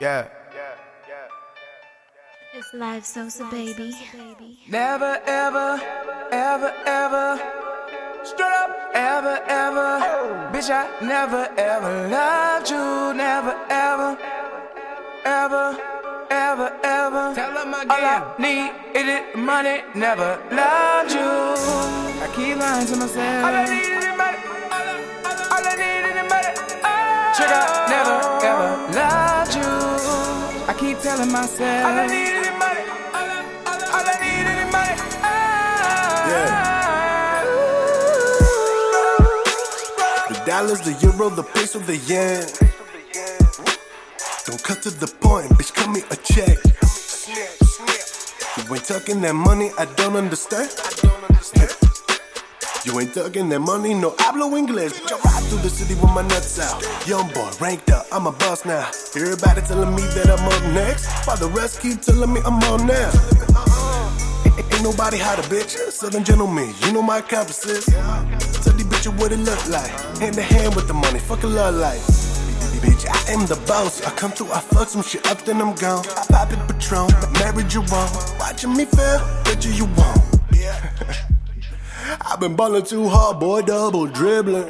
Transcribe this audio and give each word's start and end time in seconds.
Yeah. 0.00 0.26
Yeah, 0.54 0.60
yeah, 1.08 1.14
yeah 2.52 2.58
it's 2.58 2.72
Live, 2.74 3.04
Sosa 3.04 3.44
baby. 3.50 3.94
Never, 4.68 5.20
ever, 5.26 5.80
ever, 6.30 6.72
ever. 6.86 7.40
Straight 8.24 8.52
up, 8.62 8.70
ever, 8.94 9.40
ever. 9.48 10.50
Bitch, 10.52 10.70
I 10.70 10.86
never, 11.04 11.48
ever 11.58 12.08
loved 12.08 12.70
you. 12.70 13.14
Never, 13.14 13.54
ever, 13.70 14.18
ever, 15.24 15.78
ever, 16.30 16.72
ever. 16.82 17.34
Tell 17.34 17.58
'em 17.58 17.74
All 17.74 17.90
I 17.90 17.98
again. 17.98 18.22
need 18.38 18.70
is 19.00 19.08
it 19.16 19.36
money. 19.38 19.82
Never 19.94 20.38
loved 20.50 21.12
you. 21.12 21.30
I 22.24 22.26
keep 22.34 22.56
lying 22.58 22.86
to 22.86 22.96
myself. 22.96 23.83
Telling 31.16 31.32
myself. 31.32 31.84
All 31.86 31.98
I 31.98 32.06
need 32.06 32.34
is 32.40 32.46
the 32.46 32.52
money. 32.64 32.84
All 33.94 34.06
I 34.06 34.16
need 34.24 34.46
is 34.50 34.56
the 34.60 34.66
money. 34.76 34.96
The 40.28 40.36
dollars, 40.44 40.80
the 40.80 40.92
euro, 41.02 41.30
the 41.30 41.42
peso, 41.42 41.78
the 41.78 41.96
yen. 41.96 42.46
Don't 44.46 44.62
cut 44.62 44.82
to 44.82 44.90
the 44.90 45.06
point, 45.20 45.50
bitch, 45.52 45.72
cut 45.74 45.90
me 45.90 46.02
a 46.10 46.16
check. 46.16 46.58
You 48.56 48.74
ain't 48.74 48.84
talking 48.84 49.20
that 49.20 49.34
money, 49.34 49.70
I 49.78 49.84
don't 49.96 50.16
understand. 50.16 50.70
I 50.78 50.90
don't 51.02 51.24
understand. 51.30 51.93
You 52.84 53.00
ain't 53.00 53.14
talking 53.14 53.48
that 53.48 53.60
money, 53.60 53.94
no 53.94 54.10
hablo 54.10 54.52
inglés. 54.60 54.92
Bitch, 54.92 55.10
I 55.10 55.16
ride 55.24 55.42
through 55.48 55.60
the 55.60 55.70
city 55.70 55.94
with 55.94 56.12
my 56.12 56.20
nuts 56.20 56.60
out. 56.60 56.84
Young 57.08 57.32
boy, 57.32 57.50
ranked 57.58 57.90
up, 57.90 58.06
I'm 58.12 58.26
a 58.26 58.32
boss 58.32 58.66
now. 58.66 58.90
Everybody 59.16 59.62
telling 59.62 59.94
me 59.96 60.02
that 60.12 60.28
I'm 60.28 60.44
up 60.44 60.62
next, 60.74 61.08
while 61.26 61.38
the 61.38 61.48
rest 61.48 61.80
keep 61.80 62.02
telling 62.02 62.30
me 62.30 62.42
I'm 62.44 62.60
on 62.68 62.86
now. 62.86 63.08
Ain't, 64.52 64.82
nobody 64.82 65.16
hot 65.16 65.38
a 65.38 65.48
bitch, 65.48 65.72
Southern 65.92 66.24
gentleman, 66.24 66.74
you 66.84 66.92
know 66.92 67.00
my 67.00 67.18
accomplices. 67.18 67.86
Tell 67.86 68.76
these 68.76 68.84
bitches 68.84 69.18
what 69.18 69.32
it 69.32 69.38
look 69.38 69.66
like. 69.68 69.90
Hand 70.20 70.34
to 70.34 70.42
hand 70.42 70.74
with 70.76 70.86
the 70.86 70.94
money, 70.94 71.20
fuck 71.20 71.42
a 71.42 71.46
love 71.46 71.76
life. 71.76 72.04
Bitch, 72.84 73.08
I 73.08 73.32
am 73.32 73.46
the 73.46 73.56
boss. 73.66 74.04
I 74.04 74.10
come 74.10 74.32
through, 74.32 74.52
I 74.52 74.60
fuck 74.60 74.88
some 74.88 75.02
shit 75.02 75.26
up, 75.26 75.40
then 75.46 75.62
I'm 75.62 75.74
gone. 75.76 76.04
I 76.20 76.26
pop 76.28 76.52
it 76.52 76.60
Patron, 76.68 77.08
married 77.40 77.72
you 77.72 77.80
wrong. 77.88 78.12
Watching 78.38 78.76
me 78.76 78.84
fail, 78.84 79.20
bet 79.44 79.64
you 79.64 79.72
you 79.72 79.86
won't. 79.96 80.20
I've 82.34 82.40
been 82.40 82.56
ballin' 82.56 82.82
too 82.84 83.06
hard, 83.08 83.38
boy, 83.38 83.62
double 83.62 84.06
dribbling. 84.06 84.68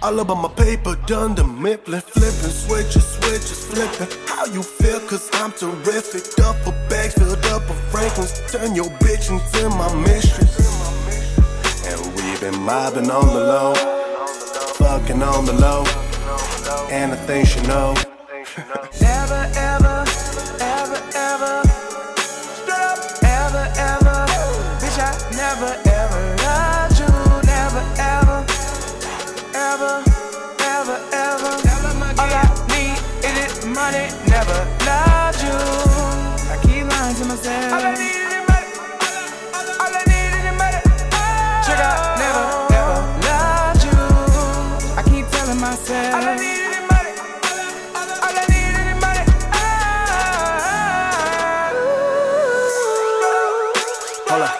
All 0.00 0.20
up 0.20 0.30
on 0.30 0.42
my 0.42 0.48
paper, 0.50 0.94
done 1.06 1.34
the 1.34 1.42
mifflin', 1.42 2.00
flipping, 2.00 2.54
switches, 2.62 3.04
switches, 3.04 3.66
flipping. 3.66 4.06
How 4.28 4.44
you 4.46 4.62
feel? 4.62 5.00
Cause 5.00 5.28
I'm 5.32 5.50
terrific. 5.50 6.36
Duffel 6.36 6.70
bags 6.88 7.14
filled 7.14 7.44
up 7.46 7.68
with 7.68 7.80
Franklin's. 7.90 8.40
Turn 8.52 8.76
your 8.76 8.88
bitch 9.02 9.32
into 9.32 9.68
my 9.70 9.92
mistress. 9.96 10.54
And 11.88 12.14
we've 12.14 12.40
been 12.40 12.60
mobbing 12.62 13.10
on 13.10 13.26
the 13.26 13.40
low, 13.40 13.74
fucking 14.78 15.20
on 15.20 15.44
the 15.44 15.54
low, 15.54 15.82
and 16.92 17.10
I 17.10 17.16
think 17.26 17.48
she 17.48 17.60
know. 17.62 17.96
Myself. 37.28 37.72
All 37.72 37.82
I 37.84 37.94
need 37.94 38.08
is 38.08 38.42
money. 38.48 38.68
All 39.84 39.92
I 39.92 40.02
need 40.08 40.32
is 40.32 40.56
money. 40.56 40.80
Trigger, 41.66 41.92
never, 42.16 42.44
ever 42.72 42.98
loved 43.28 43.84
you. 43.84 44.00
I 44.96 45.02
keep 45.04 45.28
telling 45.28 45.60
myself. 45.60 46.14
All 46.14 46.24
I 46.24 46.24
don't 46.24 46.40
need 46.40 46.72
is 46.72 46.84
money. 46.88 47.12
All 48.24 48.32
I 48.32 48.44
need 48.48 48.74
is 48.80 48.96
money. 49.04 49.24
Hold 54.30 54.42
up. 54.42 54.56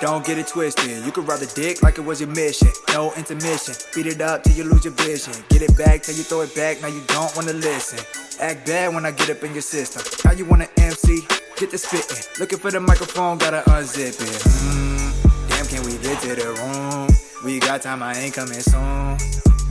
Don't 0.00 0.24
get 0.24 0.36
it 0.36 0.46
twisted. 0.46 1.04
You 1.04 1.12
could 1.12 1.26
ride 1.26 1.40
the 1.40 1.50
dick 1.54 1.82
like 1.82 1.96
it 1.96 2.04
was 2.04 2.20
your 2.20 2.28
mission. 2.30 2.68
No 2.92 3.14
intermission. 3.14 3.74
Beat 3.94 4.06
it 4.06 4.20
up 4.20 4.42
till 4.42 4.54
you 4.54 4.64
lose 4.64 4.84
your 4.84 4.94
vision. 4.94 5.32
Get 5.48 5.62
it 5.62 5.74
back 5.76 6.02
till 6.02 6.14
you 6.14 6.22
throw 6.22 6.42
it 6.42 6.54
back. 6.54 6.82
Now 6.82 6.88
you 6.88 7.00
don't 7.08 7.34
wanna 7.34 7.54
listen. 7.54 7.98
Act 8.40 8.66
bad 8.66 8.94
when 8.94 9.06
I 9.06 9.10
get 9.10 9.30
up 9.30 9.42
in 9.42 9.52
your 9.52 9.62
system. 9.62 10.02
Now 10.24 10.32
you 10.32 10.44
wanna 10.44 10.68
MC? 10.76 11.26
Get 11.60 11.72
the 11.72 11.76
spitting. 11.76 12.24
Looking 12.40 12.58
for 12.58 12.70
the 12.70 12.80
microphone, 12.80 13.36
gotta 13.36 13.60
unzip 13.68 14.16
it. 14.16 14.42
Mm, 14.64 15.50
damn, 15.50 15.66
can 15.66 15.82
we 15.84 15.98
get 15.98 16.18
to 16.22 16.34
the 16.34 16.56
room? 16.56 17.06
We 17.44 17.60
got 17.60 17.82
time, 17.82 18.02
I 18.02 18.14
ain't 18.14 18.32
coming 18.32 18.60
soon. 18.60 19.18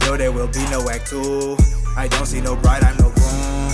No, 0.02 0.16
there 0.16 0.32
will 0.32 0.50
be 0.50 0.62
no 0.70 0.88
act 0.88 1.08
two. 1.08 1.58
I 1.98 2.08
don't 2.08 2.28
see 2.28 2.42
no 2.42 2.56
bride, 2.56 2.84
I'm 2.84 2.96
no 2.98 3.10
groom. 3.10 3.74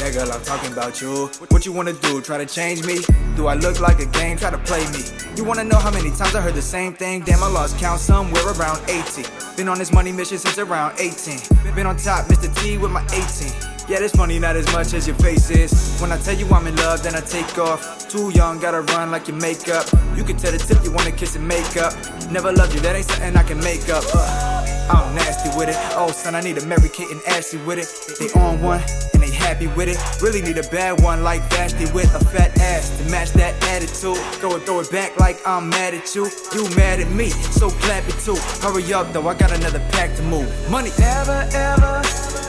Yeah, 0.00 0.10
girl, 0.10 0.32
I'm 0.32 0.42
talking 0.42 0.72
about 0.72 1.02
you. 1.02 1.26
What 1.50 1.66
you 1.66 1.72
wanna 1.72 1.92
do? 1.92 2.22
Try 2.22 2.38
to 2.38 2.46
change 2.46 2.82
me? 2.86 3.00
Do 3.36 3.46
I 3.48 3.56
look 3.56 3.78
like 3.78 4.00
a 4.00 4.06
game? 4.06 4.38
Try 4.38 4.48
to 4.48 4.58
play 4.64 4.80
me. 4.92 5.04
You 5.36 5.44
wanna 5.44 5.64
know 5.64 5.76
how 5.76 5.90
many 5.90 6.08
times 6.16 6.34
I 6.34 6.40
heard 6.40 6.54
the 6.54 6.62
same 6.62 6.94
thing? 6.94 7.20
Damn, 7.24 7.42
I 7.42 7.48
lost 7.48 7.78
count 7.78 8.00
somewhere 8.00 8.42
around 8.52 8.80
80. 8.88 9.24
Been 9.58 9.68
on 9.68 9.76
this 9.76 9.92
money 9.92 10.12
mission 10.12 10.38
since 10.38 10.56
around 10.56 10.98
18. 10.98 11.74
Been 11.74 11.86
on 11.86 11.98
top, 11.98 12.24
Mr. 12.24 12.48
T 12.62 12.78
with 12.78 12.90
my 12.90 13.04
18. 13.12 13.69
Yeah, 13.90 13.98
this 13.98 14.16
money 14.16 14.38
not 14.38 14.54
as 14.54 14.72
much 14.72 14.94
as 14.94 15.08
your 15.08 15.16
face 15.16 15.50
is. 15.50 15.98
When 16.00 16.12
I 16.12 16.18
tell 16.18 16.36
you 16.36 16.46
I'm 16.50 16.64
in 16.68 16.76
love, 16.76 17.02
then 17.02 17.16
I 17.16 17.20
take 17.20 17.58
off. 17.58 18.08
Too 18.08 18.30
young, 18.30 18.60
gotta 18.60 18.82
run 18.82 19.10
like 19.10 19.26
your 19.26 19.36
makeup. 19.38 19.84
You 20.14 20.22
can 20.22 20.36
tell 20.36 20.52
the 20.52 20.58
tip 20.58 20.84
you 20.84 20.92
wanna 20.92 21.10
kiss 21.10 21.34
and 21.34 21.46
make 21.48 21.76
up. 21.76 21.92
Never 22.30 22.52
loved 22.52 22.72
you, 22.72 22.78
that 22.82 22.94
ain't 22.94 23.06
something 23.06 23.36
I 23.36 23.42
can 23.42 23.58
make 23.58 23.88
up. 23.88 24.04
Uh, 24.14 24.86
I'm 24.90 25.12
nasty 25.16 25.50
with 25.58 25.70
it. 25.70 25.76
Oh, 25.98 26.12
son, 26.12 26.36
I 26.36 26.40
need 26.40 26.56
a 26.58 26.66
Mary 26.66 26.88
Kate 26.88 27.10
and 27.10 27.20
Ashley 27.26 27.58
with 27.66 27.80
it. 27.80 27.90
They 28.20 28.30
on 28.38 28.62
one 28.62 28.80
and 29.12 29.24
they 29.24 29.30
happy 29.32 29.66
with 29.66 29.88
it. 29.88 29.98
Really 30.22 30.40
need 30.40 30.58
a 30.58 30.68
bad 30.70 31.00
one 31.02 31.24
like 31.24 31.42
Vashti 31.50 31.90
with 31.90 32.14
a 32.14 32.24
fat 32.26 32.56
ass 32.60 32.96
to 32.96 33.10
match 33.10 33.32
that 33.32 33.60
attitude. 33.74 34.22
Throw 34.38 34.54
it, 34.54 34.66
throw 34.66 34.78
it 34.78 34.90
back 34.92 35.18
like 35.18 35.36
I'm 35.44 35.68
mad 35.68 35.94
at 35.94 36.14
you. 36.14 36.30
You 36.54 36.62
mad 36.76 37.00
at 37.00 37.10
me, 37.10 37.30
so 37.30 37.70
clap 37.70 38.06
it 38.06 38.14
too. 38.20 38.36
Hurry 38.62 38.94
up 38.94 39.12
though, 39.12 39.26
I 39.26 39.34
got 39.34 39.50
another 39.50 39.80
pack 39.90 40.14
to 40.14 40.22
move. 40.22 40.46
Money. 40.70 40.90
Never, 40.96 41.44
ever, 41.50 42.02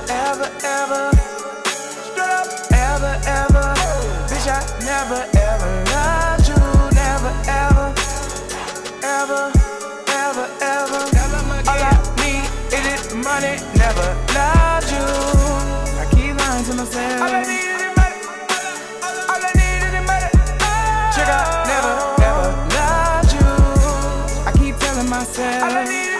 ever, 0.07 0.51
ever. 0.63 1.10
Never, 5.01 5.25
ever 5.33 5.83
loved 5.89 6.47
you. 6.47 6.61
Never, 6.93 7.33
ever, 7.49 7.87
ever, 9.01 9.51
ever, 10.13 10.45
ever. 10.61 11.01
All 11.65 11.81
I 11.81 11.97
need 12.21 12.45
is 12.71 12.85
it 12.85 13.15
money. 13.15 13.57
Never 13.81 14.07
loved 14.37 14.91
you. 14.93 15.05
I 15.97 16.05
keep 16.13 16.37
lying 16.37 16.65
to 16.65 16.73
myself. 16.75 17.21
All 17.23 17.33
I 17.33 17.41
need 17.49 17.81
is 17.81 17.93
money. 17.97 18.19
All 19.25 19.41
I 19.41 19.51
need 19.57 19.81
is 19.89 20.05
money. 20.05 20.29
Trigger, 21.15 21.43
never, 21.65 21.93
ever 22.29 22.47
loved 22.77 23.33
you. 23.33 23.49
I 24.45 24.51
keep 24.55 24.77
telling 24.77 25.09
myself. 25.09 25.63
All 25.63 25.77
I 25.77 25.83
need 25.85 26.10